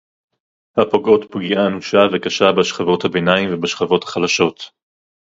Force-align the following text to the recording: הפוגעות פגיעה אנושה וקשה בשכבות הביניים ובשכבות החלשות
הפוגעות 0.77 1.31
פגיעה 1.31 1.67
אנושה 1.67 1.99
וקשה 2.13 2.51
בשכבות 2.51 3.05
הביניים 3.05 3.49
ובשכבות 3.53 4.03
החלשות 4.03 4.63